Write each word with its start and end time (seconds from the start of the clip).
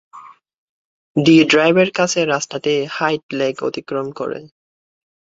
D 1.15 1.35
ড্রাইভের 1.43 1.89
কাছে, 1.91 2.19
রাস্তাটি 2.25 2.73
হাইড 2.95 3.23
লেক 3.33 3.55
অতিক্রম 3.63 4.07
করে। 4.11 4.39